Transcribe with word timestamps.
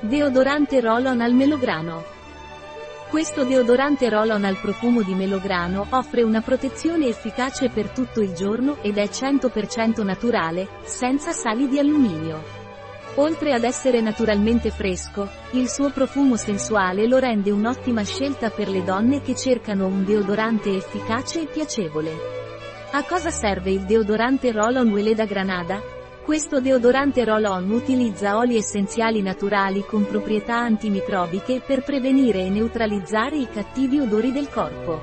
Deodorante 0.00 0.80
Roll-On 0.80 1.20
al 1.20 1.32
melograno. 1.32 2.04
Questo 3.10 3.42
deodorante 3.42 4.08
Roll-On 4.08 4.44
al 4.44 4.56
profumo 4.56 5.02
di 5.02 5.12
melograno 5.12 5.84
offre 5.90 6.22
una 6.22 6.40
protezione 6.40 7.08
efficace 7.08 7.68
per 7.68 7.88
tutto 7.88 8.20
il 8.20 8.32
giorno 8.32 8.76
ed 8.80 8.96
è 8.96 9.06
100% 9.06 10.04
naturale, 10.04 10.68
senza 10.84 11.32
sali 11.32 11.66
di 11.66 11.80
alluminio. 11.80 12.40
Oltre 13.16 13.52
ad 13.52 13.64
essere 13.64 14.00
naturalmente 14.00 14.70
fresco, 14.70 15.28
il 15.50 15.68
suo 15.68 15.90
profumo 15.90 16.36
sensuale 16.36 17.08
lo 17.08 17.18
rende 17.18 17.50
un'ottima 17.50 18.04
scelta 18.04 18.50
per 18.50 18.68
le 18.68 18.84
donne 18.84 19.20
che 19.20 19.34
cercano 19.34 19.88
un 19.88 20.04
deodorante 20.04 20.76
efficace 20.76 21.40
e 21.40 21.46
piacevole. 21.46 22.12
A 22.92 23.02
cosa 23.02 23.30
serve 23.30 23.72
il 23.72 23.80
deodorante 23.80 24.52
Roll-On 24.52 24.92
Weleda 24.92 25.24
Granada? 25.24 25.97
Questo 26.28 26.60
deodorante 26.60 27.24
roll-on 27.24 27.70
utilizza 27.70 28.36
oli 28.36 28.58
essenziali 28.58 29.22
naturali 29.22 29.82
con 29.86 30.06
proprietà 30.06 30.58
antimicrobiche 30.58 31.62
per 31.66 31.82
prevenire 31.82 32.40
e 32.44 32.50
neutralizzare 32.50 33.38
i 33.38 33.48
cattivi 33.50 33.98
odori 33.98 34.30
del 34.30 34.50
corpo. 34.50 35.00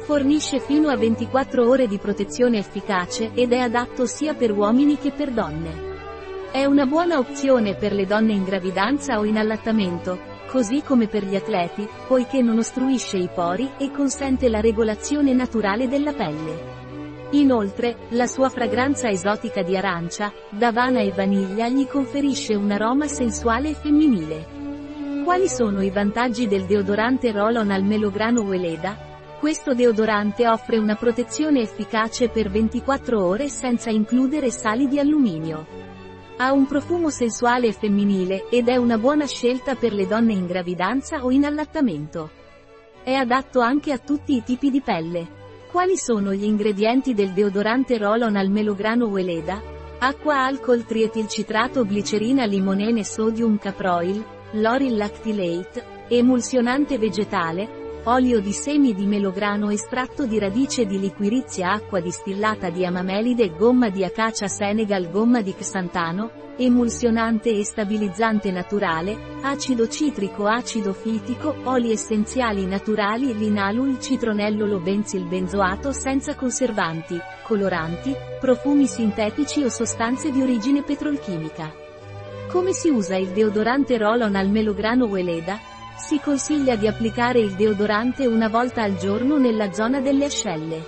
Fornisce 0.00 0.60
fino 0.60 0.90
a 0.90 0.96
24 0.98 1.66
ore 1.66 1.86
di 1.86 1.96
protezione 1.96 2.58
efficace 2.58 3.30
ed 3.32 3.54
è 3.54 3.60
adatto 3.60 4.04
sia 4.04 4.34
per 4.34 4.52
uomini 4.52 4.98
che 4.98 5.10
per 5.10 5.30
donne. 5.30 6.50
È 6.52 6.66
una 6.66 6.84
buona 6.84 7.16
opzione 7.16 7.74
per 7.74 7.94
le 7.94 8.04
donne 8.04 8.34
in 8.34 8.44
gravidanza 8.44 9.18
o 9.18 9.24
in 9.24 9.38
allattamento, 9.38 10.18
così 10.48 10.82
come 10.82 11.06
per 11.06 11.24
gli 11.24 11.34
atleti, 11.34 11.88
poiché 12.06 12.42
non 12.42 12.58
ostruisce 12.58 13.16
i 13.16 13.30
pori 13.34 13.70
e 13.78 13.90
consente 13.90 14.50
la 14.50 14.60
regolazione 14.60 15.32
naturale 15.32 15.88
della 15.88 16.12
pelle. 16.12 16.81
Inoltre, 17.32 17.96
la 18.10 18.26
sua 18.26 18.50
fragranza 18.50 19.08
esotica 19.08 19.62
di 19.62 19.74
arancia, 19.74 20.30
davana 20.50 21.00
e 21.00 21.12
vaniglia 21.12 21.66
gli 21.68 21.86
conferisce 21.86 22.54
un 22.54 22.70
aroma 22.70 23.06
sensuale 23.06 23.70
e 23.70 23.74
femminile. 23.74 24.46
Quali 25.24 25.48
sono 25.48 25.80
i 25.80 25.88
vantaggi 25.88 26.46
del 26.46 26.66
deodorante 26.66 27.32
Roll-On 27.32 27.70
al 27.70 27.84
melograno 27.84 28.42
Weleda? 28.42 29.10
Questo 29.40 29.72
deodorante 29.72 30.46
offre 30.46 30.76
una 30.76 30.94
protezione 30.94 31.62
efficace 31.62 32.28
per 32.28 32.50
24 32.50 33.24
ore 33.24 33.48
senza 33.48 33.88
includere 33.88 34.50
sali 34.50 34.86
di 34.86 34.98
alluminio. 34.98 35.66
Ha 36.36 36.52
un 36.52 36.66
profumo 36.66 37.08
sensuale 37.08 37.68
e 37.68 37.72
femminile, 37.72 38.48
ed 38.50 38.68
è 38.68 38.76
una 38.76 38.98
buona 38.98 39.26
scelta 39.26 39.74
per 39.74 39.94
le 39.94 40.06
donne 40.06 40.34
in 40.34 40.46
gravidanza 40.46 41.24
o 41.24 41.30
in 41.30 41.46
allattamento. 41.46 42.30
È 43.02 43.14
adatto 43.14 43.60
anche 43.60 43.90
a 43.90 43.98
tutti 43.98 44.36
i 44.36 44.42
tipi 44.42 44.70
di 44.70 44.82
pelle. 44.82 45.40
Quali 45.72 45.96
sono 45.96 46.34
gli 46.34 46.44
ingredienti 46.44 47.14
del 47.14 47.32
deodorante 47.32 47.96
Roll-On 47.96 48.36
al 48.36 48.50
melograno 48.50 49.06
Weleda? 49.06 49.62
Acqua 50.00 50.44
alcol 50.44 50.84
trietilcitrato 50.84 51.86
glicerina 51.86 52.44
limonene 52.44 53.02
sodium 53.04 53.56
caproil, 53.56 54.22
l'oril 54.52 54.98
lactylate, 54.98 55.82
emulsionante 56.08 56.98
vegetale, 56.98 57.81
olio 58.04 58.40
di 58.40 58.52
semi 58.52 58.94
di 58.94 59.06
melograno 59.06 59.70
estratto 59.70 60.26
di 60.26 60.40
radice 60.40 60.86
di 60.86 60.98
liquirizia 60.98 61.70
acqua 61.70 62.00
distillata 62.00 62.68
di 62.68 62.84
amamelide 62.84 63.54
gomma 63.54 63.90
di 63.90 64.04
acacia 64.04 64.48
senegal 64.48 65.08
gomma 65.08 65.40
di 65.40 65.54
xantano, 65.54 66.54
emulsionante 66.56 67.50
e 67.50 67.64
stabilizzante 67.64 68.50
naturale, 68.50 69.16
acido 69.42 69.86
citrico 69.86 70.46
acido 70.46 70.92
fitico, 70.92 71.54
oli 71.62 71.92
essenziali 71.92 72.66
naturali 72.66 73.38
linalul 73.38 74.00
citronellolo 74.00 74.80
benzil 74.80 75.24
benzoato 75.26 75.92
senza 75.92 76.34
conservanti, 76.34 77.16
coloranti, 77.44 78.12
profumi 78.40 78.88
sintetici 78.88 79.62
o 79.62 79.68
sostanze 79.68 80.32
di 80.32 80.42
origine 80.42 80.82
petrolchimica. 80.82 81.72
Come 82.48 82.72
si 82.72 82.88
usa 82.90 83.16
il 83.16 83.28
deodorante 83.28 83.96
Roll-On 83.96 84.34
al 84.34 84.48
melograno 84.48 85.06
Weleda? 85.06 85.71
Si 85.96 86.18
consiglia 86.20 86.76
di 86.76 86.86
applicare 86.86 87.38
il 87.40 87.54
deodorante 87.54 88.26
una 88.26 88.48
volta 88.48 88.82
al 88.82 88.96
giorno 88.96 89.38
nella 89.38 89.72
zona 89.72 90.00
delle 90.00 90.24
ascelle. 90.24 90.84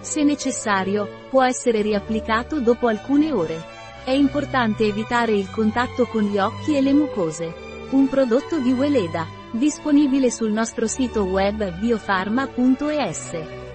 Se 0.00 0.22
necessario, 0.22 1.26
può 1.28 1.44
essere 1.44 1.82
riapplicato 1.82 2.60
dopo 2.60 2.86
alcune 2.86 3.32
ore. 3.32 3.62
È 4.04 4.10
importante 4.10 4.84
evitare 4.84 5.32
il 5.32 5.50
contatto 5.50 6.06
con 6.06 6.22
gli 6.22 6.38
occhi 6.38 6.76
e 6.76 6.80
le 6.80 6.92
mucose. 6.92 7.54
Un 7.90 8.08
prodotto 8.08 8.58
di 8.58 8.72
Weleda, 8.72 9.26
disponibile 9.50 10.30
sul 10.30 10.52
nostro 10.52 10.86
sito 10.86 11.24
web 11.24 11.78
biofarma.es. 11.78 13.67